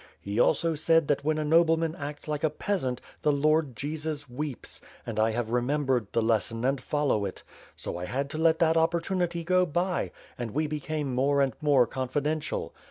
He 0.19 0.39
also 0.39 0.73
said, 0.73 1.07
that 1.09 1.23
when 1.23 1.37
a 1.37 1.45
nobleman 1.45 1.95
acts 1.95 2.27
like 2.27 2.43
a 2.43 2.49
peasant, 2.49 3.01
the 3.21 3.31
Lord 3.31 3.75
Jesus 3.75 4.27
weeps; 4.27 4.81
and 5.05 5.19
I 5.19 5.29
haVe 5.31 5.51
remembered 5.51 6.07
the 6.11 6.23
lesson 6.23 6.65
and 6.65 6.81
follow 6.81 7.23
it. 7.23 7.43
So 7.75 7.99
I 7.99 8.05
had 8.05 8.27
to 8.31 8.39
let 8.39 8.57
that 8.57 8.77
opportunity 8.77 9.43
go 9.43 9.63
by, 9.63 10.09
and 10.39 10.55
we 10.55 10.65
became 10.65 11.13
more 11.13 11.39
and 11.39 11.53
more 11.61 11.85
confidential. 11.85 12.73